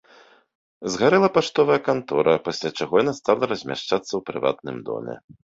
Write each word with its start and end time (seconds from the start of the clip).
Згарэла 0.93 1.29
паштовая 1.35 1.77
кантора, 1.89 2.33
пасля 2.49 2.69
чаго 2.77 2.93
яна 3.03 3.13
стала 3.21 3.43
размяшчацца 3.55 4.05
ў 4.05 4.21
прыватным 4.31 4.77
доме. 4.91 5.15